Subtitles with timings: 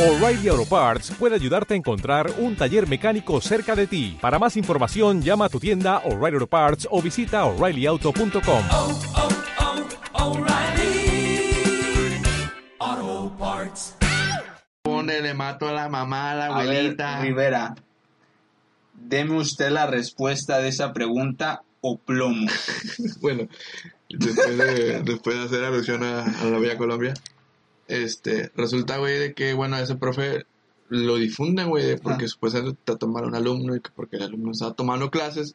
[0.00, 4.16] O'Reilly Auto Parts puede ayudarte a encontrar un taller mecánico cerca de ti.
[4.18, 8.64] Para más información, llama a tu tienda O'Reilly Auto Parts o visita oreillyauto.com.
[8.70, 9.00] oh,
[10.14, 11.52] oh, O'Reilly
[12.78, 13.96] Auto Parts.
[14.80, 17.20] Pone, le mato a la mamá, a la A ver, abuelita.
[17.20, 17.74] Rivera,
[18.94, 22.46] deme usted la respuesta de esa pregunta o plomo.
[23.20, 23.48] bueno,
[24.08, 27.12] después de, después de hacer alusión a, a la Bella Colombia,
[27.90, 30.44] este, resulta, güey, de que, bueno, ese profe
[30.88, 32.28] lo difunde, güey, porque Ah.
[32.28, 35.54] supuestamente está tomando un alumno y que porque el alumno estaba tomando clases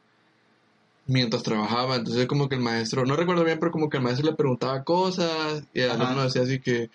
[1.07, 1.95] mientras trabajaba.
[1.97, 4.83] Entonces, como que el maestro, no recuerdo bien, pero como que el maestro le preguntaba
[4.83, 6.03] cosas y el Ajá.
[6.03, 6.89] alumno decía así que,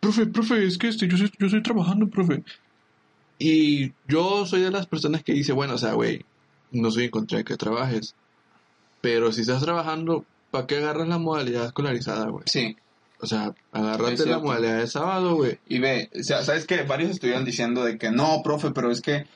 [0.00, 2.42] profe, profe, es que este, yo, yo estoy trabajando, profe.
[3.38, 6.24] Y yo soy de las personas que dice, bueno, o sea, güey,
[6.70, 8.14] no soy en contra de que trabajes,
[9.00, 12.44] pero si estás trabajando, ¿para qué agarras la modalidad escolarizada, güey?
[12.46, 12.76] Sí.
[13.22, 15.60] O sea, Es agárrate la modalidad de sábado, güey.
[15.68, 19.00] Y ve, o sea, ¿sabes que Varios estuvieron diciendo de que no, profe, pero es
[19.00, 19.26] que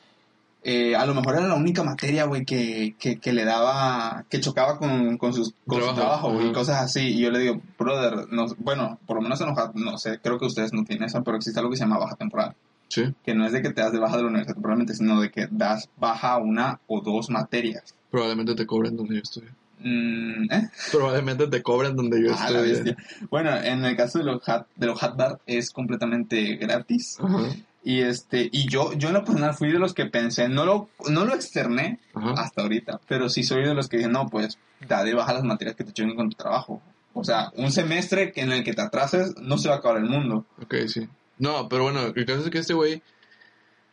[0.64, 4.40] eh, a lo mejor era la única materia, güey, que, que, que le daba, que
[4.40, 7.15] chocaba con, con, sus, con Trabajo, su trabajo, güey, y cosas así.
[7.15, 10.40] Y yo le digo, brother, no, bueno, por lo menos en Oaxaca, no sé, creo
[10.40, 12.56] que ustedes no tienen eso, pero existe algo que se llama baja temporal.
[12.88, 13.04] Sí.
[13.24, 15.30] Que no es de que te das de baja de la universidad temporalmente, sino de
[15.30, 17.95] que das baja una o dos materias.
[18.10, 19.50] Probablemente te cobren donde yo estudié.
[19.80, 20.71] Mm, ¿eh?
[20.91, 22.96] Probablemente te cobren donde yo Ah, bestia.
[23.30, 27.18] Bueno, en el caso de los hat, de los hat bar es completamente gratis.
[27.21, 27.51] Ajá.
[27.85, 30.88] Y este, y yo, yo en lo personal fui de los que pensé, no lo,
[31.09, 32.33] no lo externé Ajá.
[32.33, 35.45] hasta ahorita, pero sí soy de los que dije, no, pues, da de baja las
[35.45, 36.83] materias que te choquen con tu trabajo.
[37.13, 39.99] O sea, un semestre que en el que te atrases, no se va a acabar
[39.99, 40.45] el mundo.
[40.61, 41.09] Ok, sí.
[41.38, 43.02] No, pero bueno, el caso es que este güey,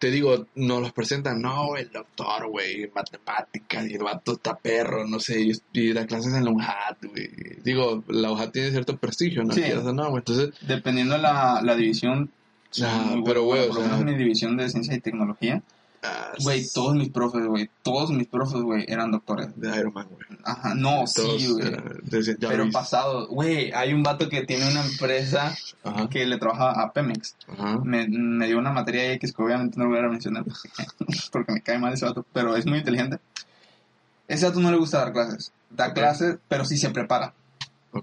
[0.03, 5.07] te digo, nos los presentan, no, el doctor, güey, matemáticas, y el vato está perro,
[5.07, 7.29] no sé, y, da clases en la UJAT, güey.
[7.63, 9.53] Digo, la UJAT tiene cierto prestigio, ¿no?
[9.53, 9.61] Sí.
[9.61, 10.17] Quieras o no.
[10.17, 12.29] Entonces, Dependiendo la, la división,
[12.83, 15.63] Ah, muy pero, güey, por o lo menos sea- mi división de ciencia y tecnología,
[16.43, 19.49] güey, todos mis profes, güey, todos mis profes, güey, eran doctores.
[19.59, 20.39] de Iron Man, güey.
[20.43, 21.75] Ajá, no, Todos sí, güey.
[22.39, 26.91] Pero pasado, güey, hay un vato que tiene una empresa Ajá, que le trabaja a
[26.91, 27.35] Pemex.
[27.47, 27.79] ajá.
[27.83, 30.43] Me, me dio una materia X que obviamente no voy a mencionar
[31.31, 33.19] porque me cae mal ese vato, pero es muy inteligente.
[34.27, 35.51] Ese vato no le gusta dar clases.
[35.69, 37.33] Da clases, pero sí se prepara.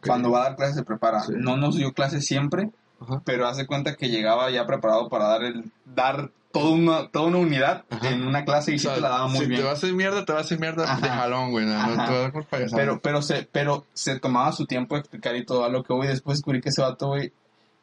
[0.07, 1.21] Cuando va a dar clases se prepara.
[1.23, 1.33] Sí.
[1.37, 3.23] No nos dio clases siempre, Ajá.
[3.25, 7.39] pero hace cuenta que llegaba ya preparado para dar el dar toda una, toda una
[7.39, 8.09] unidad Ajá.
[8.11, 9.61] en una clase y O sí sea, te la daba muy si bien.
[9.61, 11.01] te vas a hacer mierda, te vas a hacer mierda Ajá.
[11.01, 11.67] de jalón, güey.
[11.67, 12.47] No, te vas por.
[12.47, 15.93] Pero, pero, se, pero se tomaba su tiempo de explicar y todo a lo que
[15.93, 16.07] voy.
[16.07, 17.33] Después descubrí que ese vato, güey,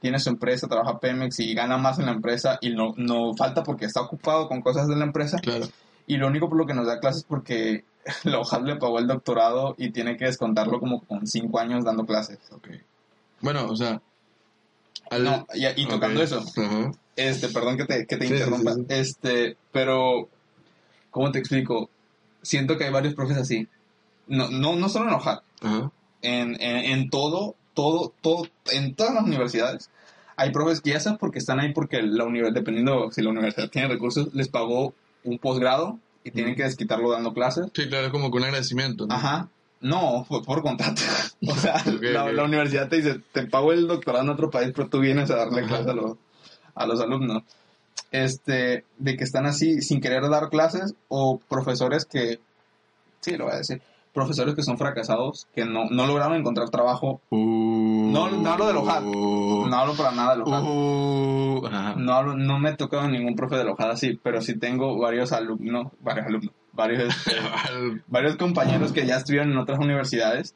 [0.02, 3.64] tiene su empresa, trabaja Pemex y gana más en la empresa y no, no falta
[3.64, 5.38] porque está ocupado con cosas de la empresa.
[5.40, 5.68] Claro.
[6.06, 7.84] Y lo único por lo que nos da clases es porque
[8.24, 12.06] la hoja le pagó el doctorado y tiene que descontarlo como con cinco años dando
[12.06, 12.40] clases.
[12.52, 12.70] Ok.
[13.42, 14.02] Bueno, o sea.
[15.10, 16.92] Al- No, y, y tocando eso, Ajá.
[17.16, 18.86] este, perdón que te, que te Sí, interrumpa, sí, sí.
[18.90, 20.30] este, pero,
[21.12, 21.90] ¿cómo te explico?
[22.42, 23.68] Siento que hay varios profes así.
[24.28, 25.92] No, no, no solo en Ojat, Ajá.
[26.22, 29.90] en, en, en todo, todo, todo, en todas las universidades.
[30.36, 33.88] Hay profes que ya porque están ahí porque la universidad, dependiendo si la universidad tiene
[33.88, 34.94] recursos, les pagó
[35.24, 37.68] un posgrado y tienen que desquitarlo dando clases.
[37.74, 39.08] Sí, claro, como que un agradecimiento.
[39.08, 39.16] ¿no?
[39.16, 39.50] Ajá.
[39.82, 41.02] No, fue por contrato.
[41.48, 45.00] O sea, la, universidad te dice, te pago el doctorado en otro país, pero tú
[45.00, 46.18] vienes a darle clases a los,
[46.74, 47.44] a los alumnos.
[48.12, 52.40] Este, de que están así sin querer dar clases o profesores que,
[53.20, 53.82] sí, lo voy a decir,
[54.18, 57.22] profesores que son fracasados, que no, no lograron encontrar trabajo.
[57.30, 59.04] Uh, No, no hablo de Lojad.
[59.04, 60.64] No hablo para nada de Lojada.
[60.64, 61.70] Uh.
[61.98, 65.34] No, hablo, no me he tocado ningún profe de Lojada así, pero sí tengo varios
[65.34, 70.56] alumnos, varios alumnos, varios, este, varios compañeros que ya estuvieron en otras universidades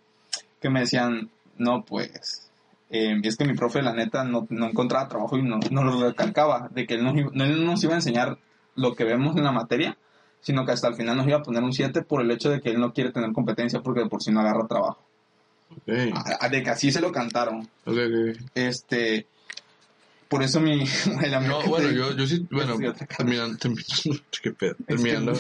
[0.62, 2.50] que me decían, no, pues,
[2.92, 6.02] eh, es que mi profe, la neta, no, no encontraba trabajo y no, no lo
[6.08, 8.38] recalcaba, de que él nos, no, nos iba a enseñar
[8.76, 9.98] lo que vemos en la materia,
[10.40, 12.62] sino que hasta el final nos iba a poner un 7 por el hecho de
[12.62, 15.04] que él no quiere tener competencia porque de por sí no agarra trabajo.
[15.72, 17.62] Ok, A- a- De que así se lo cantaron.
[17.86, 18.42] ok, ok.
[18.56, 19.26] Este,
[20.32, 20.84] por eso mi,
[21.24, 22.76] el amigo No, bueno, te- yo, yo sí, bueno,
[23.18, 23.58] terminando,
[24.42, 25.34] qué pedo, es que terminando.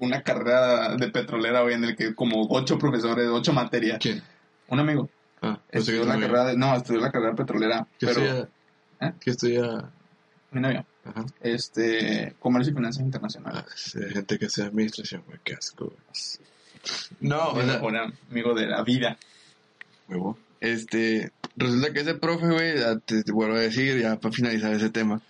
[0.00, 3.98] una carrera de petrolera, güey, en el que como ocho profesores, ocho materias.
[4.00, 4.22] ¿Quién?
[4.68, 5.08] Un amigo.
[5.40, 8.48] Ah, Estudió tu la carrera de, no, estudió la carrera petrolera, ¿Qué pero estudia?
[9.00, 9.12] ¿Eh?
[9.20, 9.90] ¿Qué estudia?
[10.50, 11.24] mi novio, Ajá.
[11.40, 13.64] este, comercio y finanzas internacionales.
[13.66, 15.98] Ah, sí, gente que sea administración, güey, qué asco, güey.
[17.20, 17.96] No, o mi sea, mejor
[18.30, 19.16] amigo de la vida.
[20.08, 20.38] huevo.
[20.60, 24.72] Este, resulta que ese profe, güey, ya te, te vuelvo a decir, ya para finalizar
[24.72, 25.20] ese tema,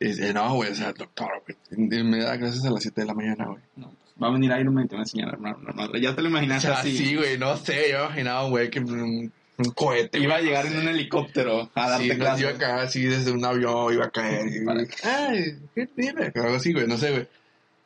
[0.00, 1.28] es, eh, no, güey, o sea, doctor,
[1.70, 3.60] güey, me da clases a las 7 de la mañana, güey.
[3.76, 5.72] No, pues, va a venir Iron Man y te va a enseñar a armar una
[5.72, 6.00] madre.
[6.00, 6.96] Ya te lo O imaginas sea, así.
[6.96, 10.18] sí, güey, no sé, yo me imaginaba un güey que, mm, un cohete.
[10.18, 10.48] Iba a güey.
[10.50, 12.40] llegar en un helicóptero a darte Sí, no, clases.
[12.42, 14.46] iba a caer así desde un avión, iba a caer.
[14.54, 16.30] y- Para- Ay, ¿qué tiene?
[16.34, 17.26] Algo así, güey, no sé, güey.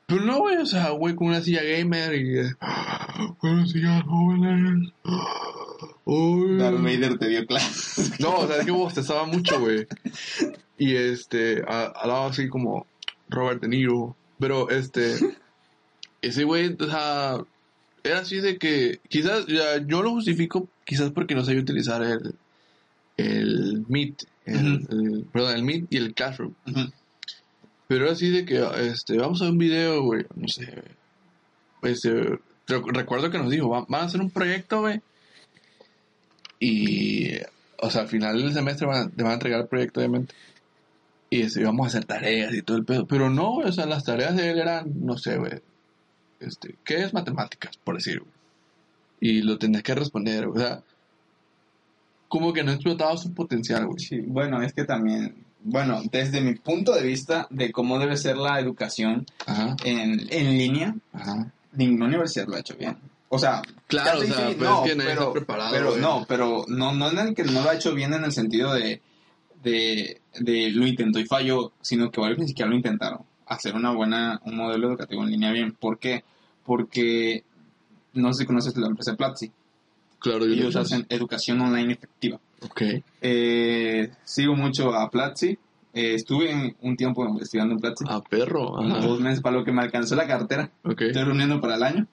[0.06, 2.38] Pero no, güey, o sea, güey, con una silla gamer y...
[2.41, 2.50] eh,
[3.41, 4.91] Buenos días, jóvenes.
[6.05, 6.56] Uy.
[6.59, 8.19] Darth Vader te dio clases.
[8.21, 9.87] No, o sea, es que bostezaba mucho, güey.
[10.79, 12.87] Y este, hablaba así como
[13.29, 14.17] Robert De Niro.
[14.38, 15.17] Pero este,
[16.23, 17.38] ese güey, o sea,
[18.03, 22.35] era así de que, quizás, ya, yo lo justifico, quizás porque no sabía utilizar el,
[23.19, 26.55] el Meet, el, perdón, el Meet y el Classroom.
[27.87, 30.73] Pero era así de que, este, vamos a ver un video, güey, no sé,
[31.83, 32.11] este,
[32.67, 35.00] re- recuerdo que nos dijo, "Va- van a hacer un proyecto, güey,
[36.61, 37.39] y,
[37.79, 40.35] o sea, al final del semestre van a, te van a entregar el proyecto, obviamente.
[41.31, 43.07] Y este, vamos a hacer tareas y todo el pedo.
[43.07, 45.61] Pero no, o sea, las tareas de él eran, no sé, güey,
[46.39, 48.31] este, ¿qué es matemáticas, por decir, güey?
[49.23, 50.83] Y lo tenés que responder, o sea,
[52.29, 53.99] como que no explotaba su potencial, güey.
[53.99, 58.37] Sí, bueno, es que también, bueno, desde mi punto de vista de cómo debe ser
[58.37, 59.27] la educación
[59.85, 61.53] en, en línea, ajá.
[61.73, 62.97] ninguna universidad lo ha hecho bien.
[63.32, 66.00] O sea, Claro, o sea, sí, pero es que nadie está preparado, Pero güey.
[66.03, 68.73] no, pero no, no en el que no lo ha hecho bien en el sentido
[68.75, 69.00] de,
[69.62, 73.21] de, de lo intentó y falló, sino que varios ni siquiera lo intentaron.
[73.47, 75.73] Hacer una buena, un modelo educativo en línea bien.
[75.79, 76.25] ¿Por qué?
[76.65, 77.44] Porque
[78.15, 79.50] no sé si conoces la empresa Platzi.
[80.19, 82.38] Claro, yo Ellos lo hacen educación online efectiva.
[82.62, 82.83] Ok.
[83.23, 85.56] Eh, sigo mucho a Platzi.
[85.94, 88.05] Eh, estuve en- un tiempo investigando en Platzi.
[88.09, 88.73] A perro.
[88.79, 89.06] Unos Ajá.
[89.06, 90.71] dos meses para lo que me alcanzó la cartera.
[90.85, 91.00] Ok.
[91.03, 92.06] Estoy reuniendo para el año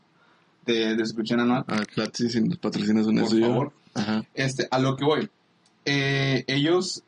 [0.67, 1.63] de, de suscripción anual.
[1.67, 3.47] A Platzi, si nos patrocinas un Por eso yo.
[3.47, 3.73] favor.
[3.95, 4.23] Ajá.
[4.35, 5.29] Este, a lo que voy.
[5.85, 7.01] Eh, ellos,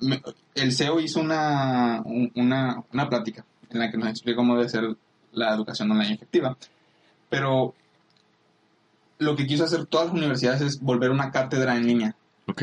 [0.00, 0.22] me-
[0.54, 4.68] el CEO hizo una, un- una, una plática en la que nos explica cómo debe
[4.68, 4.96] ser
[5.32, 6.56] la educación online efectiva.
[7.30, 7.74] Pero
[9.18, 12.16] lo que quiso hacer todas las universidades es volver una cátedra en línea,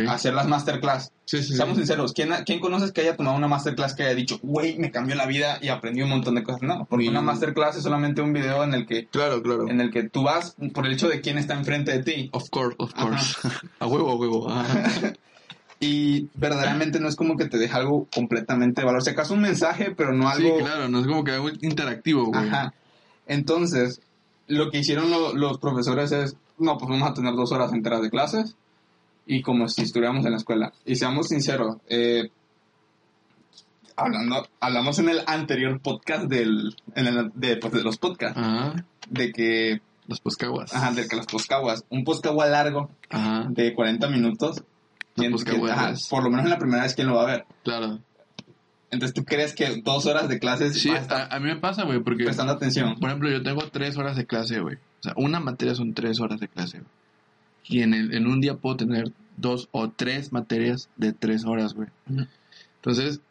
[0.10, 1.12] Hacer las masterclass.
[1.26, 1.82] Sí, sí, Seamos sí.
[1.82, 5.16] sinceros, ¿quién, ¿quién conoces que haya tomado una masterclass que haya dicho, güey, me cambió
[5.16, 6.62] la vida y aprendí un montón de cosas?
[6.64, 9.70] No, porque una masterclass es solamente un video en el que Claro, claro.
[9.70, 12.30] en el que tú vas por el hecho de quién está enfrente de ti.
[12.34, 13.36] Of course, of course.
[13.80, 14.50] a huevo, a huevo.
[14.50, 15.14] Ajá.
[15.82, 19.02] Y verdaderamente no es como que te deja algo completamente de valor.
[19.02, 20.58] Si acaso un mensaje, pero no Sí, algo.
[20.58, 22.50] claro, no es como que algo interactivo, güey.
[22.50, 22.74] Ajá.
[23.28, 24.02] Entonces,
[24.48, 28.02] lo que hicieron lo- los profesores es: no, pues vamos a tener dos horas enteras
[28.02, 28.56] de clases.
[29.32, 30.74] Y como si estuviéramos en la escuela.
[30.86, 32.30] Y seamos sinceros, eh,
[33.96, 38.86] hablando, hablamos en el anterior podcast del, en el- de, pues, de los podcasts, Ajá.
[39.10, 40.74] de que, Los poscaguas.
[40.74, 43.46] ajá, de que las poscaguas, un poscagua largo Ajá.
[43.50, 44.66] de 40 minutos, Los
[45.16, 45.72] ¿quién- poscaguas.
[45.76, 47.46] quién- ajá, por lo menos en la primera vez, ¿quién lo va a ver?
[47.64, 48.00] Claro.
[48.92, 52.02] Entonces, ¿tú crees que dos horas de clases Sí, a, a mí me pasa, güey,
[52.02, 52.96] porque, prestando atención?
[53.00, 54.78] por ejemplo, yo tengo tres horas de clase, güey.
[54.78, 56.90] O sea, una materia son tres horas de clase, güey.
[57.70, 61.74] Y en, el, en un día puedo tener dos o tres materias de tres horas,
[61.74, 61.88] güey.
[62.76, 63.22] Entonces,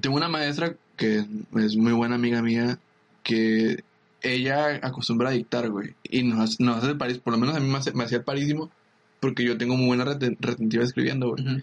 [0.00, 1.24] tengo una maestra que
[1.56, 2.78] es muy buena amiga mía,
[3.22, 3.82] que
[4.22, 5.94] ella acostumbra a dictar, güey.
[6.04, 8.22] Y nos, hace- nos hace París, por lo menos a mí me, hace- me hacía
[8.22, 8.70] parísimo,
[9.18, 11.42] porque yo tengo muy buena reten- retentiva escribiendo, güey.
[11.46, 11.62] Ujú.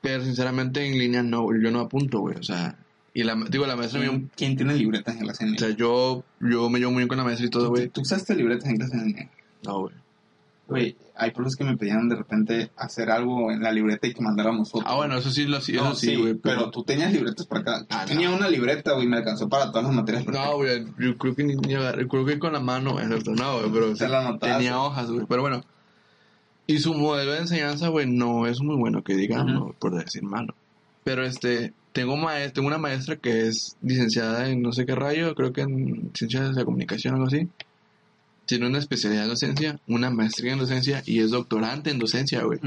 [0.00, 2.36] Pero sinceramente en línea no, yo no apunto, güey.
[2.38, 2.76] O sea,
[3.12, 4.06] y la, digo, la maestra me...
[4.08, 7.08] ¿Quién, quién tiene libretas en clase en O sea, yo, yo me llevo muy bien
[7.08, 7.88] con la maestra y todo, ¿Tú, güey.
[7.88, 9.30] tú usaste libretas en clase en línea?
[9.64, 9.94] No, güey.
[10.68, 14.20] Güey, hay profes que me pedían de repente hacer algo en la libreta y que
[14.20, 14.90] mandáramos fotos.
[14.90, 16.34] Ah, bueno, eso sí, lo, sí, No, sí, güey.
[16.34, 16.70] pero...
[16.70, 17.86] tú tenías libretas para acá.
[17.90, 20.26] Ah, tenía una libreta, güey, me alcanzó para todas las materias.
[20.26, 23.16] No, güey, yo creo que ni, ni agarré, creo que con la mano, güey, no,
[23.16, 25.62] güey, pero sí, la tenía hojas, güey, pero bueno.
[26.66, 30.54] Y su modelo de enseñanza, güey, no es muy bueno que digamos, por decir malo.
[31.04, 32.16] Pero este, tengo,
[32.52, 36.50] tengo una maestra que es licenciada en no sé qué rayo, creo que en ciencias
[36.50, 37.48] de la comunicación o algo así.
[38.46, 42.60] Tiene una especialidad en docencia, una maestría en docencia y es doctorante en docencia, güey.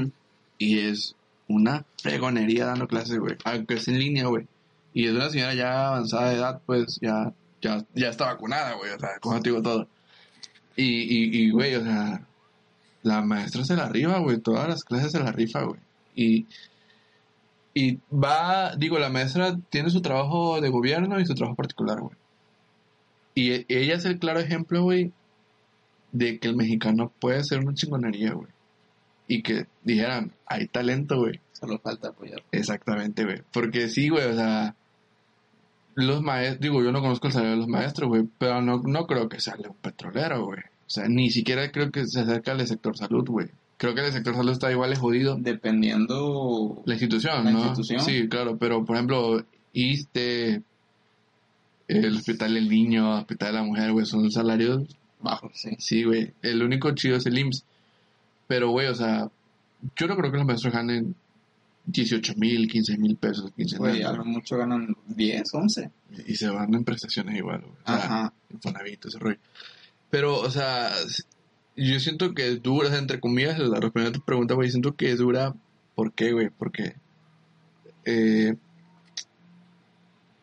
[0.58, 1.16] Y es
[1.48, 3.36] una fregonería dando clases, güey.
[3.44, 4.46] Aunque es en línea, güey.
[4.92, 7.32] Y es una señora ya avanzada de edad, pues ya,
[7.62, 8.92] ya, ya está vacunada, güey.
[8.92, 9.88] O sea, como te digo todo.
[10.76, 12.26] Y, y, y, güey, o sea,
[13.02, 14.38] la maestra se la rifa, güey.
[14.38, 15.80] Todas las clases se la rifa, güey.
[16.14, 16.46] Y,
[17.72, 22.16] y va, digo, la maestra tiene su trabajo de gobierno y su trabajo particular, güey.
[23.34, 25.12] Y e- ella es el claro ejemplo, güey,
[26.12, 28.48] de que el mexicano puede ser una chingonería, güey.
[29.28, 31.40] Y que dijeran, hay talento, güey.
[31.52, 32.42] Solo falta apoyar.
[32.52, 33.42] Exactamente, güey.
[33.52, 34.74] Porque sí, güey, o sea,
[35.94, 39.06] los maestros, digo, yo no conozco el salario de los maestros, güey, pero no, no
[39.06, 40.60] creo que sea un petrolero, güey.
[40.60, 43.48] O sea, ni siquiera creo que se acerca al sector salud, güey.
[43.76, 45.36] Creo que el sector salud está igual de jodido.
[45.38, 46.82] Dependiendo...
[46.84, 47.58] La institución, La ¿no?
[47.60, 48.00] institución.
[48.00, 50.62] Sí, claro, pero por ejemplo, ISTE,
[51.88, 55.70] el Hospital del Niño, el Hospital de la Mujer, güey, son salarios Bajo, sí.
[55.78, 56.32] Sí, güey.
[56.42, 57.64] El único chido es el IMSS.
[58.46, 59.30] Pero, güey, o sea,
[59.96, 61.14] yo no creo que los maestros ganen
[61.86, 65.90] 18 mil, 15 mil pesos, 15 Güey, a lo mucho ganan 10, 11.
[66.26, 67.72] Y se van en prestaciones igual, güey.
[67.72, 68.32] O sea, Ajá.
[68.50, 69.38] Infonavit, ese rollo.
[70.10, 70.90] Pero, o sea,
[71.76, 74.70] yo siento que es dura, o sea, entre comillas, la respuesta a tu pregunta, güey,
[74.70, 75.54] siento que es dura.
[75.94, 76.50] ¿Por qué, güey?
[76.50, 76.94] Porque
[78.04, 78.56] eh,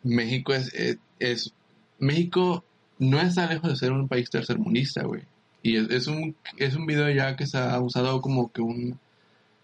[0.03, 1.53] México es, es, es-
[1.99, 2.63] México
[2.99, 5.21] no está lejos de ser un país tercermundista, güey.
[5.63, 8.99] Y es, es un es un video ya que se ha usado como que un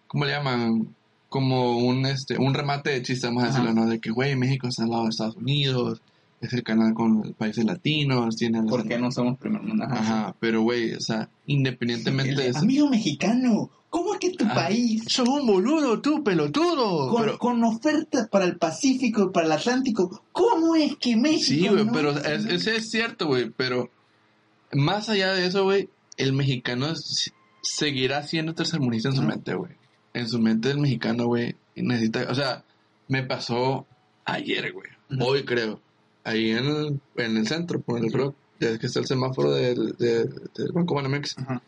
[0.08, 0.96] ¿cómo le llaman?
[1.30, 3.88] Como un este un remate de chiste, vamos a decirlo, ¿no?
[3.88, 6.02] De que güey, México está al lado de Estados Unidos,
[6.48, 9.84] es el canal con países latinos, tiene las- ¿Por qué no somos primer mundo?
[9.86, 9.96] Ajá.
[10.00, 12.60] Ajá, pero güey, o sea, independientemente de eso.
[12.60, 17.10] amigo mexicano, ¿cómo es que tu Ah, país, sos un boludo, tú, pelotudo.
[17.10, 21.44] con, Pero- con ofertas para el Pacífico y para el Atlántico, cómo es que México...
[21.46, 22.54] Sí, güey, no pero es, nada?
[22.56, 23.90] es, cierto, güey, pero
[24.74, 26.94] más allá de eso, güey, el mexicano
[27.62, 29.72] seguirá siendo tercermundista en su mente, güey.
[30.14, 32.64] En su mente el mexicano, güey, necesita, o sea,
[33.08, 33.88] me pasó
[34.26, 34.88] ayer, güey,
[35.20, 35.82] hoy creo,
[36.24, 39.52] ahí en el, en el centro, por el rock, ya es que está el semáforo
[39.52, 41.38] del, del, del Banco Banamex.
[41.38, 41.62] Ajá.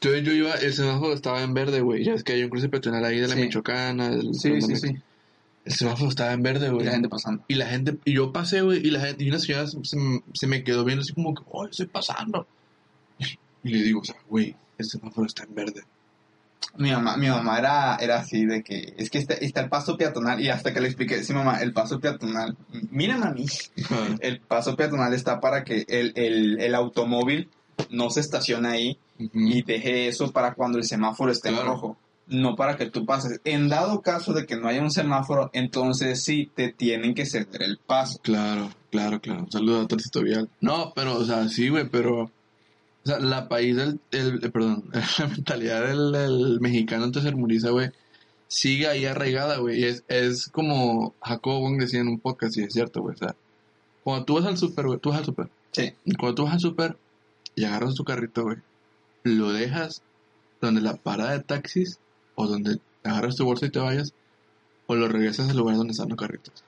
[0.00, 2.68] Entonces yo iba, el semáforo estaba en verde, güey, ya es que hay un cruce
[2.68, 3.40] peatonal ahí de la Sí.
[3.40, 4.94] Michoacana, del Sí, sí, sí.
[5.64, 6.84] El semáforo estaba en verde, Y güey.
[6.84, 7.42] la gente pasando.
[7.48, 10.22] Y la gente, y yo pasé, güey, y la gente, y una señora se, se-
[10.34, 12.46] se me quedó viendo así como que, oh, estoy pasando.
[13.62, 15.82] Y le digo, o sea, güey, el semáforo está en verde.
[16.76, 19.96] Mi mamá, mi mamá era, era así de que, es que está, está el paso
[19.96, 22.56] peatonal y hasta que le expliqué, sí mamá, el paso peatonal,
[22.90, 23.46] mira mami,
[24.20, 27.48] el paso peatonal está para que el, el, el automóvil
[27.90, 32.56] no se estacione ahí y deje eso para cuando el semáforo esté en rojo, no
[32.56, 33.40] para que tú pases.
[33.44, 37.62] En dado caso de que no haya un semáforo, entonces sí te tienen que ceder
[37.62, 38.18] el paso.
[38.22, 39.40] Claro, claro, claro.
[39.40, 40.48] Un saludo a Tarcito Vial.
[40.60, 42.30] No, pero, o sea, sí, güey, pero.
[43.04, 44.00] O sea, la país del.
[44.10, 47.90] El, eh, perdón, la mentalidad del, del mexicano tercermundista, güey,
[48.48, 49.80] sigue ahí arraigada, güey.
[49.80, 53.14] Y es, es como Jacobo Wong decía en un podcast, y es cierto, güey.
[53.14, 53.34] O sea,
[54.02, 55.48] cuando tú vas al súper, güey, tú vas al súper.
[55.72, 55.92] Sí.
[56.04, 56.96] Y cuando tú vas al súper
[57.54, 58.58] y agarras tu carrito, güey,
[59.24, 60.02] lo dejas
[60.60, 61.98] donde la parada de taxis
[62.34, 64.14] o donde agarras tu bolsa y te vayas,
[64.86, 66.64] o lo regresas al lugar donde están los carritos.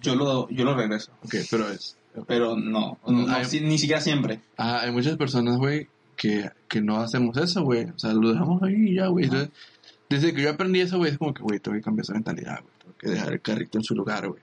[0.00, 1.96] Yo lo, yo lo regreso, Ok, pero es.
[2.26, 4.40] Pero no, no, Mm, no, ni siquiera siempre.
[4.56, 7.84] Ah, hay muchas personas, güey, que, que no hacemos eso, güey.
[7.84, 9.24] O sea, lo dejamos ahí y ya, güey.
[9.24, 9.50] Entonces,
[10.08, 12.60] desde que yo aprendí eso, güey, es como que, güey, tengo que cambiar esa mentalidad,
[12.62, 12.74] güey.
[12.78, 14.40] Tengo que dejar el carrito en su lugar, güey.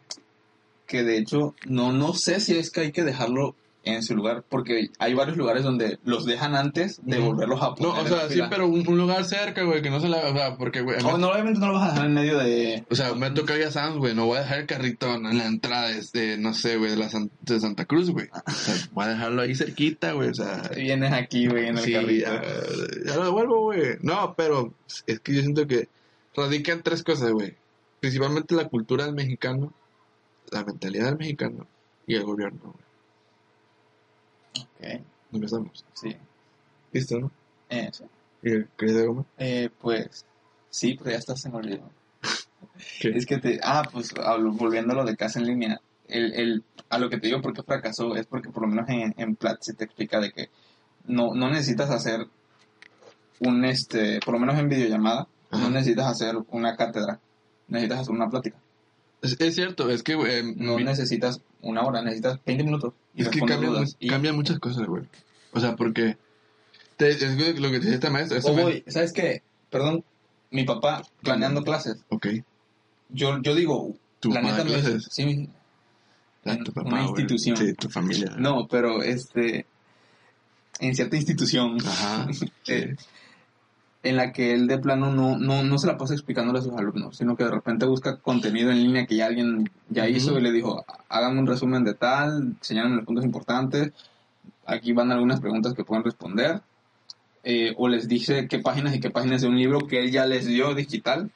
[0.87, 4.43] que de hecho no no sé si es que hay que dejarlo en su lugar
[4.47, 8.29] porque hay varios lugares donde los dejan antes de volverlos a poner No, o sea,
[8.29, 10.19] sí, pero un, un lugar cerca, güey, que no se la...
[10.29, 10.97] O sea, porque, güey...
[11.03, 13.57] Oh, no, obviamente no lo vas a dejar en medio de O sea, me toca
[13.57, 14.13] ir a Sam's, güey.
[14.13, 17.09] No voy a dejar el carrito en la entrada de, no sé, güey, de, la
[17.09, 18.27] San- de Santa Cruz, güey.
[18.45, 20.29] O sea, voy a dejarlo ahí cerquita, güey.
[20.29, 22.41] O sea, vienes aquí güey en el sí, carrito ya,
[23.05, 23.97] ya lo devuelvo, güey.
[24.01, 24.73] No, pero
[25.07, 25.89] es que yo siento que
[26.35, 27.55] radican tres cosas, güey.
[27.99, 29.73] Principalmente la cultura del mexicano,
[30.51, 31.65] la mentalidad del mexicano
[32.05, 32.90] y el gobierno, güey.
[34.59, 35.85] Ok, Empezamos.
[35.93, 36.15] sí
[36.91, 37.31] ¿Listo, no?
[37.69, 38.03] Eh, sí.
[38.43, 39.25] ¿Y ¿Querés de goma?
[39.37, 40.25] Eh, pues
[40.69, 41.89] sí pero ya está se me olvidó
[42.99, 43.09] ¿Qué?
[43.09, 46.63] es que te ah pues hablo- volviendo a lo de casa en línea el, el
[46.89, 49.73] a lo que te digo porque fracasó es porque por lo menos en, en Platzi
[49.73, 50.49] te explica de que
[51.05, 52.27] no no necesitas hacer
[53.39, 55.63] un este por lo menos en videollamada Ajá.
[55.63, 57.19] no necesitas hacer una cátedra
[57.67, 58.57] necesitas hacer una plática
[59.21, 63.21] Es, es cierto, es que, güey, no mi- necesitas una hora necesitas 20 minutos y
[63.21, 63.89] es que respondes cambian, dudas.
[63.91, 65.03] mu- Y- cambian muchas cosas, güey.
[65.53, 66.17] O sea, porque...
[66.97, 68.37] te- es lo que te dice esta maestra.
[68.39, 70.03] esta o maestra- voy, sabes qué perdón
[70.49, 72.27] mi papá planeando clases Ok.
[73.09, 75.07] yo yo digo ¿Tu la clases?
[75.09, 75.47] sí
[76.43, 77.21] Ah, en tu papá, una güey.
[77.21, 77.55] institución.
[77.57, 78.33] Sí, tu familia.
[78.37, 79.67] No, pero este.
[80.79, 82.27] En cierta institución Ajá.
[82.67, 82.95] eh,
[84.03, 86.73] en la que él de plano no, no, no se la pasa explicándole a sus
[86.73, 90.17] alumnos, sino que de repente busca contenido en línea que ya alguien ya Ujú.
[90.17, 93.91] hizo y le dijo: hagan un resumen de tal, señalen los puntos importantes,
[94.65, 96.61] aquí van algunas preguntas que pueden responder.
[97.43, 100.25] eh, o les dice qué páginas y qué páginas de un libro que él ya
[100.25, 101.31] les dio digital.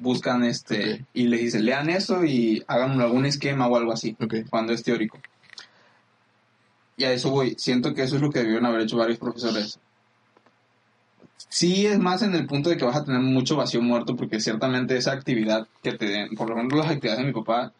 [0.00, 1.00] Buscan este Ok.
[1.14, 4.34] y les dice: lean eso y hagan algún esquema o algo así Ok.
[4.50, 5.18] cuando es teórico.
[6.96, 7.54] Y a eso voy.
[7.58, 9.78] Siento que eso es lo que debieron haber hecho varios profesores.
[11.36, 14.40] Sí es más en el punto de que vas a tener mucho vacío muerto porque
[14.40, 17.72] ciertamente esa actividad que te den, por ejemplo las actividades de mi papá,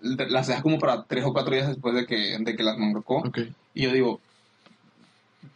[0.00, 3.18] las deja como para tres o cuatro días después de que, de que las marcó.
[3.18, 3.38] Ok.
[3.74, 4.20] Y yo digo,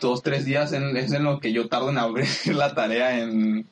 [0.01, 3.67] dos, tres días en- es en lo que yo tardo en abrir la tarea en,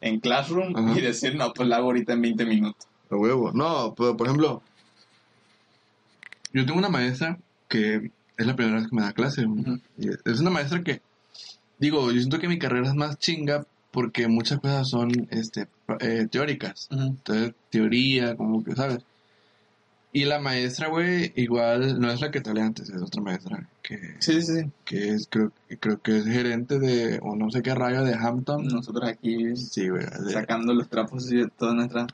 [0.00, 0.98] en Classroom Ajá.
[0.98, 2.86] y decir, no, pues la hago ahorita en 20 minutos.
[3.10, 3.52] A huevo.
[3.52, 4.62] No, pero por ejemplo,
[6.52, 7.38] yo tengo una maestra
[7.68, 9.44] que es la primera vez que me da clase.
[9.46, 9.78] Ujú.
[9.98, 11.02] Y es una maestra que
[11.84, 15.68] digo, yo siento que mi carrera es más chinga porque muchas cosas son este,
[16.00, 16.88] eh, teóricas.
[16.90, 18.98] Entonces, teoría, como que, ¿sabes?
[20.12, 23.68] Y la maestra, güey, igual no es la que te hablé antes, es otra maestra
[23.82, 24.70] que, Sí, sí, sí.
[24.84, 25.50] que es, creo,
[25.80, 28.64] creo que es gerente de, o no sé qué rayo de Hampton.
[28.66, 32.06] Nosotros aquí Sí, de- sacando los trapos y toda nuestra...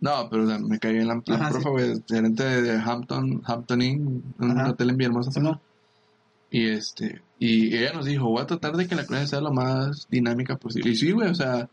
[0.00, 2.76] No, pero o sea, me caí en la, la Ajá, profe, güey, gerente de, de
[2.78, 5.30] Hampton, Hampton Inn, un hotel en Villahermosa.
[6.56, 6.60] ¿No?
[6.62, 9.52] Y este, y ella nos dijo, voy a tratar de que la clase sea lo
[9.52, 10.90] más dinámica posible.
[10.90, 11.68] Y sí, güey, o sea,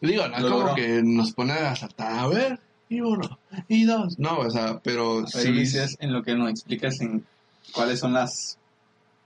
[0.00, 0.74] digo, no es Lo como logró.
[0.74, 4.18] que nos pone a saltar, a ver, y uno, y dos.
[4.18, 5.52] No, o sea, pero Ahí sí.
[5.52, 7.24] dices en lo que nos explicas en
[7.72, 8.58] cuáles son las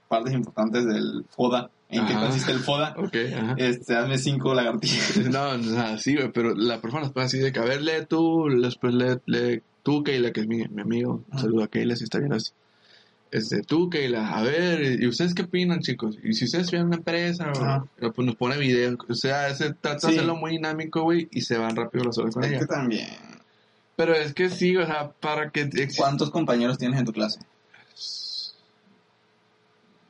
[0.09, 2.25] partes importantes del FODA, en qué Ajá.
[2.27, 2.93] consiste el FODA.
[2.97, 3.55] Ok, ajá.
[3.57, 5.17] Este, hazme cinco lagartijas.
[5.31, 7.81] No, o sea, sí, güey, pero la profe nos pone así de que, a ver,
[7.81, 11.23] lee tú, después lee, lee tú, Keila, que es mi, mi amigo.
[11.31, 12.53] Un saludo a Keila si está bien esto.
[13.33, 16.17] Este, tú, Keila, a ver, ¿y ustedes qué opinan, chicos?
[16.23, 17.85] Y si ustedes tienen una empresa, o- Ajá.
[17.97, 18.95] pues nos pone video.
[19.09, 20.07] O sea, se trata Sí.
[20.07, 22.65] de hacerlo muy dinámico, güey, y se van rápido las horas con ella.
[22.67, 23.07] también.
[23.95, 25.67] Pero es que sí, o sea, para que.
[25.97, 27.39] ¿Cuántos compañeros tienes en tu clase?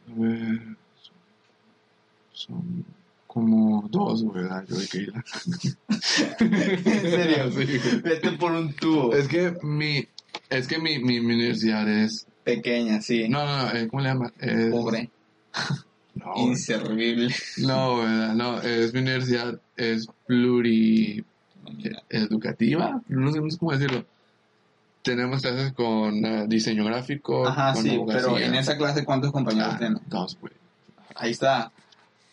[0.07, 0.59] Güey,
[2.33, 2.85] Son
[3.27, 4.65] como dos, ¿verdad?
[4.67, 5.23] Yo y Keila.
[6.39, 7.51] ¿En serio?
[7.55, 7.99] Sí.
[8.03, 9.13] Vete por un tubo.
[9.15, 10.05] Es que mi...
[10.49, 12.27] Es que mi, mi, mi universidad es...
[12.43, 13.27] Pequeña, sí.
[13.29, 14.33] No, no, no, eh, ¿cómo le llama?
[14.39, 15.09] Es- Pobre.
[16.15, 16.31] No.
[16.37, 17.33] Inservible.
[17.57, 18.35] no, ¿verdad?
[18.35, 21.25] No, es mi universidad, es pluri...
[22.09, 24.05] educativa, no sé, no sé cómo decirlo.
[25.01, 28.21] Tenemos clases con eh, diseño gráfico, Ajá, con sí, abogacía.
[28.21, 30.01] pero en esa clase, ¿cuántos compañeros Ah, tienes?
[30.07, 30.53] dos, güey.
[31.15, 31.71] Ahí está.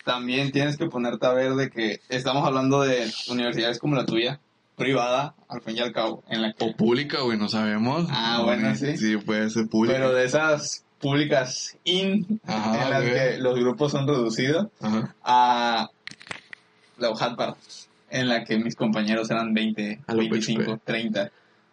[0.05, 4.41] También tienes que ponerte a ver de que estamos hablando de universidades como la tuya,
[4.81, 8.07] privada, al fin y al cabo, en la que O pública, güey, no sabemos.
[8.11, 8.97] Ah, bueno, sí.
[8.97, 9.95] Sí, puede ser pública.
[9.95, 13.13] Pero de esas públicas in, Ajá, en las güey.
[13.15, 15.15] que los grupos son reducidos, Ajá.
[15.23, 15.89] a
[16.99, 17.57] la Ujatbar,
[18.11, 20.85] en la que mis compañeros eran 20, A lo 25, PHP.
[20.85, 21.31] 30.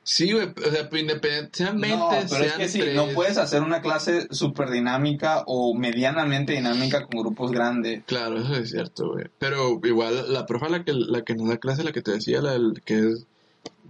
[0.09, 3.61] Sí, güey, o sea, pues, independientemente, No, pero es que sí, tres- no puedes hacer
[3.61, 8.03] una clase súper dinámica o medianamente dinámica con grupos grandes.
[8.05, 9.25] Claro, eso es cierto, güey.
[9.37, 12.41] Pero igual, la profa la que, la que nos da clase, la que te decía,
[12.41, 13.25] la del- que es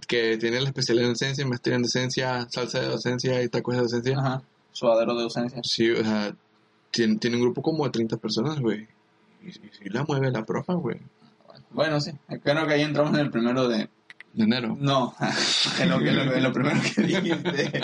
[0.08, 3.82] que tiene la especialidad en docencia, maestría en docencia, salsa de docencia y tacos de
[3.82, 4.18] docencia.
[4.18, 4.42] Ajá.
[4.72, 5.60] Suadero de docencia.
[5.62, 6.34] Sí, o sea,
[6.90, 8.88] tiene, tiene un grupo como de 30 personas, güey.
[9.44, 10.98] Y, y sí la mueve la profa, güey.
[11.70, 12.10] Bueno, sí.
[12.42, 13.88] Creo que ahí entramos en el primero de...
[14.34, 14.76] De enero.
[14.78, 15.14] No,
[15.80, 17.80] en lo, que- en lo, en lo primero que dijiste,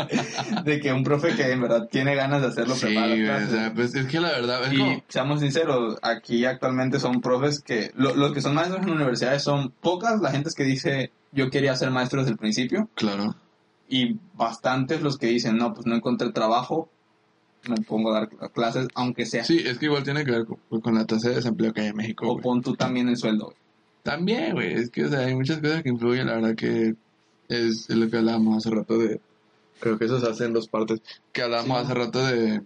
[0.64, 3.72] de que un profe que en verdad tiene ganas de hacerlo Sí, prepara o sea,
[3.74, 7.90] pues es que la verdad, es Y como- seamos sinceros, aquí actualmente son profes que,
[7.96, 11.74] lo- los que son maestros en universidades son pocas las gentes que dice yo quería
[11.74, 13.34] ser maestro desde el principio Claro.
[13.88, 16.88] y bastantes los que dicen no, pues no encontré trabajo,
[17.68, 19.42] me pongo a dar clases aunque sea.
[19.44, 21.86] Sí, es que igual tiene que ver con, con la tasa de desempleo que hay
[21.88, 23.46] en México, o pon tú también el sueldo.
[23.46, 23.56] güey.
[24.04, 26.94] También, güey, es que, o sea, hay muchas cosas que influyen, la verdad que
[27.48, 29.18] es, es lo que hablábamos hace rato de,
[29.80, 31.00] creo que eso se hace en dos partes,
[31.32, 31.84] que hablábamos Sí.
[31.84, 32.60] hace rato de,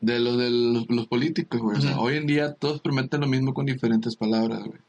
[0.00, 3.28] de los de los, los políticos, güey, o sea, hoy en día todos prometen lo
[3.28, 4.80] mismo con diferentes palabras, güey.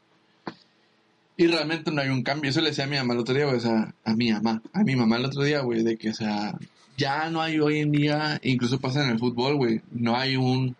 [1.36, 3.44] Y realmente no hay un cambio, eso le decía a mi mamá el otro día,
[3.46, 6.10] güey, o sea, a mi mamá, a mi mamá el otro día, güey, de que,
[6.10, 6.58] o sea,
[6.98, 10.76] ya no hay hoy en día, incluso pasa en el fútbol, güey, no hay un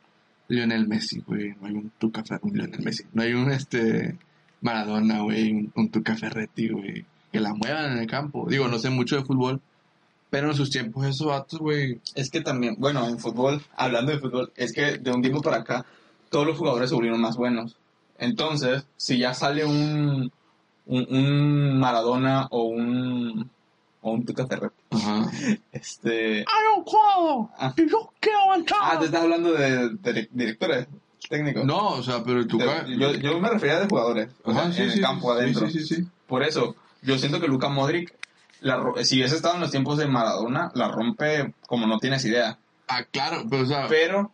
[0.48, 4.16] Lionel Messi, güey, no hay un Tuca un Lionel Messi, no hay un, este,
[4.60, 8.46] Maradona, güey, un, un Tuca Ferretti, güey, que la muevan en el campo.
[8.48, 9.60] Digo, no sé mucho de fútbol,
[10.30, 14.18] pero en sus tiempos esos vatos, güey, Es que también, bueno, en fútbol, hablando de
[14.18, 15.84] fútbol, es que de un tiempo para acá
[16.30, 17.76] todos los jugadores se volvieron más buenos.
[18.18, 20.30] Entonces, si ya sale un,
[20.86, 23.50] un, un Maradona o un,
[24.02, 25.30] o un Tuca Ferretti, ajá.
[25.72, 26.44] este...
[26.76, 27.50] un cuadro!
[27.58, 27.74] Ah.
[27.76, 28.80] ¡Y yo quiero entrar!
[28.82, 30.86] Ah, te estás hablando de, de directores
[31.30, 31.64] técnicos.
[31.64, 32.44] No, o sea, pero.
[32.44, 35.32] De- yo, yo me refería de jugadores, o sea, Ajá, sí, en sí, el campo
[35.32, 35.66] sí, adentro.
[36.26, 38.12] Por eso, yo siento que Luka Modric,
[38.60, 42.58] la, si hubiese estado en los tiempos de Maradona, la rompe como no tienes idea.
[42.88, 44.30] Ah, claro, pero o sea, Pero,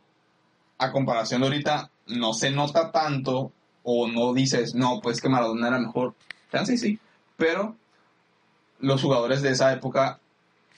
[0.78, 3.52] a comparación de ahorita, no se nota tanto
[3.84, 6.14] o no dices, no, pues que Maradona era mejor.
[6.50, 6.98] Chance sí,
[7.36, 7.76] pero
[8.80, 10.18] los jugadores de esa época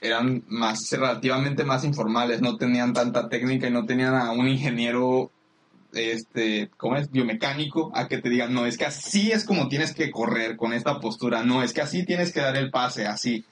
[0.01, 5.31] eran más relativamente más informales, no tenían tanta técnica y no tenían a un ingeniero
[5.99, 7.11] este, ¿cómo es?
[7.11, 10.73] biomecánico a que te digan, no, es que así es como tienes que correr con
[10.73, 13.45] esta postura, no, es que así tienes que dar el pase, así,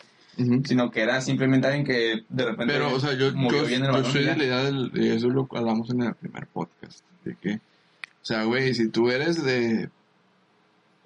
[0.65, 3.85] sino que era simplemente alguien que de repente Pero, o sea, yo, movió yo, bien
[3.85, 7.37] el yo soy de la idea de eso lo hablamos en el primer podcast, de
[7.37, 9.89] que, o sea, güey, si tú eres de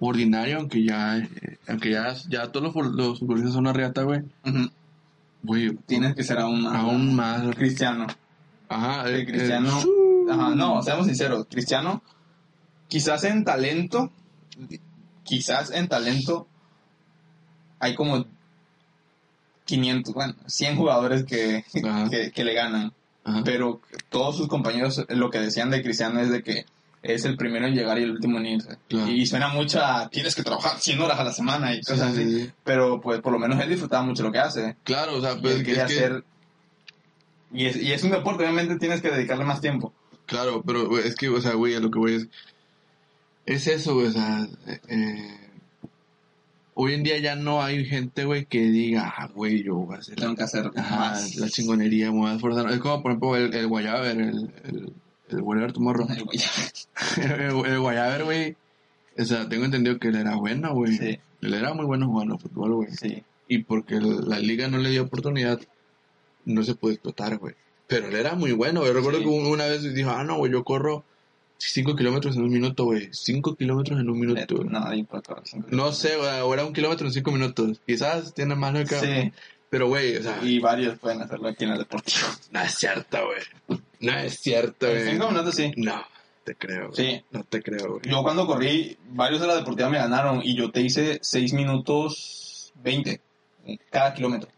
[0.00, 4.22] ordinario, aunque ya, eh, aunque ya, ya todos los, los futbolistas son una reata, güey,
[5.86, 8.06] tienes que ser aún más, aún más, cristiano.
[8.68, 9.70] ajá, El cristiano,
[10.30, 12.02] ajá, no, seamos sinceros, cristiano
[12.88, 14.10] quizás en talento,
[15.24, 16.46] quizás en talento
[17.78, 18.24] hay como
[19.64, 21.64] 500, bueno, 100 jugadores que,
[22.10, 22.92] que, que le ganan.
[23.22, 23.42] Ajá.
[23.44, 26.64] Pero todos sus compañeros lo que decían de Cristiano es de que
[27.02, 28.76] es el primero en llegar y el último en irse.
[28.88, 29.10] Claro.
[29.10, 32.22] Y suena mucho a tienes que trabajar 100 horas a la semana y cosas sí,
[32.22, 32.40] así.
[32.46, 32.52] sí.
[32.64, 34.76] Pero pues por lo menos él disfrutaba mucho lo que hace.
[34.84, 36.24] Claro, o sea, Y pues, él es quería que- hacer...
[37.52, 39.92] Y es, y es un deporte, obviamente tienes que dedicarle más tiempo.
[40.30, 42.28] Claro, pero es que, o sea, güey, a lo que voy es.
[43.46, 44.46] Es eso, güey, o sea.
[44.88, 45.36] eh,
[46.74, 49.98] hoy en día ya no hay gente, güey, que diga, ah, güey, yo voy a
[49.98, 51.34] hacer Tengo que hacer ajá, más.
[51.34, 52.70] la chingonería, me voy a esforzar.
[52.70, 54.92] Es como, por ejemplo, el, el Guayaber, el, el,
[55.30, 56.06] el Guayaber Tomorrow.
[56.08, 58.56] el, el Guayaber, güey.
[59.18, 60.96] O sea, tengo entendido que él era bueno, güey.
[60.96, 61.18] Sí.
[61.42, 62.90] Él era muy bueno jugando fútbol, güey.
[62.92, 63.24] Sí.
[63.48, 65.60] Y porque la liga no le dio oportunidad,
[66.44, 67.56] no se puede explotar, güey.
[67.90, 68.92] Pero él era muy bueno, güey.
[68.92, 69.24] Recuerdo Sí.
[69.24, 71.04] que una vez dijo, ah, no, güey, yo corro
[71.58, 73.10] 5 kilómetros en un minuto, güey.
[73.12, 74.68] 5 kilómetros en un minuto, güey.
[74.68, 74.80] No.
[75.70, 77.80] No sé, güey, o era un kilómetro en 5 minutos.
[77.86, 78.98] Quizás tiene más lógica.
[79.00, 79.32] Sí.
[79.68, 82.26] Pero, güey, o sea, Y varios pueden hacerlo aquí en el deportivo.
[82.52, 83.80] no es cierto, güey.
[84.00, 85.10] No es cierto, En güey.
[85.12, 85.72] cinco minutos sí.
[85.76, 86.02] No,
[86.44, 86.96] te creo, güey.
[86.96, 87.24] Sí.
[87.30, 88.02] No te creo, güey.
[88.04, 92.72] Yo cuando corrí, varios de la deportiva me ganaron y yo te hice 6 minutos
[92.82, 93.20] 20
[93.90, 94.48] cada kilómetro.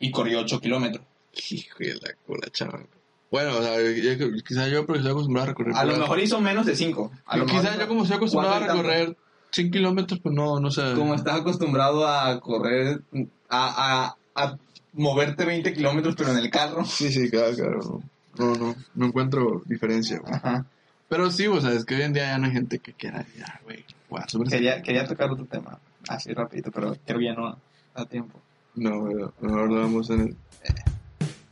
[0.00, 1.04] Y corrí 8 kilómetros.
[1.50, 2.86] Hijo de la cola, chaval.
[3.30, 5.74] Bueno, o sea, yo- quizás yo porque estoy acostumbrado a recorrer.
[5.76, 7.10] A lo mejor hizo menos de 5.
[7.26, 9.16] A lo Quizás yo como estoy acostumbrado a recorrer
[9.50, 10.92] 100 kilómetros, pues no, no sé.
[10.94, 13.00] Como estás acostumbrado a correr,
[13.48, 14.58] a, a, a
[14.92, 16.84] moverte 20 kilómetros pero en el carro.
[16.84, 18.02] Sí, sí, claro, claro.
[18.38, 20.32] No, no, no, encuentro diferencia, güey.
[20.34, 20.64] Ajá.
[21.08, 23.24] Pero sí, o sea, es que hoy en día ya no hay gente que quiera,
[23.36, 23.84] ya, güey.
[24.28, 27.56] súper- Quería, quería tocar otro tema, así rapidito, pero creo que ya no
[27.94, 28.40] da tiempo.
[28.76, 30.36] No, güey, mejor lo vamos en el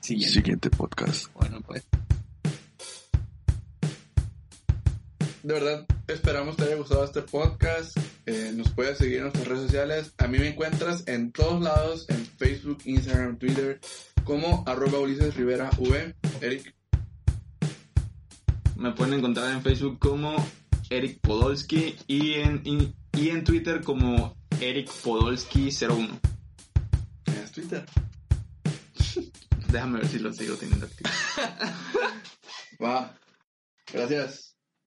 [0.03, 0.35] Siguiente.
[0.35, 1.33] siguiente podcast.
[1.33, 1.85] Bueno, pues.
[5.45, 7.97] De verdad, esperamos te haya gustado este podcast.
[8.27, 10.12] Eh, nos puedes seguir en nuestras redes sociales.
[10.19, 13.81] A mí me encuentras en todos lados, en Facebook, Instagram, Twitter,
[14.25, 16.15] como arroba Ulises Rivera V.
[16.41, 16.75] Eric,
[18.77, 20.35] Me pueden encontrar en Facebook como
[20.91, 26.21] Eric Podolsky y en, y, y en Twitter como Eric Podolsky01.
[27.25, 27.85] ¿tienes Twitter?
[29.72, 31.11] Déjame ver si lo sigo teniendo activo.
[32.82, 33.16] Va.
[33.90, 34.52] Gracias.